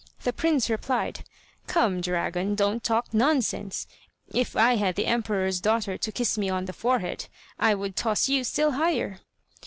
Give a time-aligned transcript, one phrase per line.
[0.23, 1.25] The prince replied:
[1.67, 3.85] "Come, dragon, don't talk nonsense;
[4.33, 7.27] if I had the emperor's daughter to kiss me on the forehead,
[7.59, 9.19] I would toss you still higher."